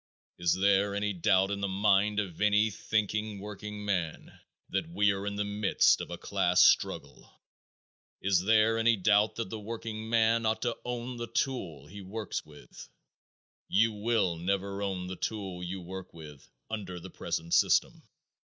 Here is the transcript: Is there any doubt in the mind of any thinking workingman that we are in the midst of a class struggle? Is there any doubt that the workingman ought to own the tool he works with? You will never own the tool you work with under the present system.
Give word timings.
Is 0.39 0.53
there 0.59 0.95
any 0.95 1.13
doubt 1.13 1.51
in 1.51 1.61
the 1.61 1.67
mind 1.67 2.19
of 2.19 2.41
any 2.41 2.71
thinking 2.71 3.37
workingman 3.39 4.31
that 4.69 4.89
we 4.89 5.11
are 5.11 5.27
in 5.27 5.35
the 5.35 5.43
midst 5.43 6.01
of 6.01 6.09
a 6.09 6.17
class 6.17 6.63
struggle? 6.63 7.31
Is 8.19 8.39
there 8.43 8.79
any 8.79 8.95
doubt 8.97 9.35
that 9.35 9.51
the 9.51 9.59
workingman 9.59 10.47
ought 10.47 10.63
to 10.63 10.75
own 10.83 11.17
the 11.17 11.27
tool 11.27 11.85
he 11.85 12.01
works 12.01 12.43
with? 12.43 12.89
You 13.67 13.91
will 13.93 14.37
never 14.37 14.81
own 14.81 15.05
the 15.05 15.17
tool 15.17 15.61
you 15.61 15.81
work 15.81 16.15
with 16.15 16.49
under 16.67 16.99
the 16.99 17.11
present 17.11 17.53
system. 17.53 18.01